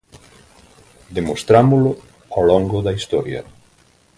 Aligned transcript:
Demostrámolo 1.17 1.91
ao 2.35 2.43
longo 2.51 2.77
da 2.85 2.95
Historia. 2.97 3.41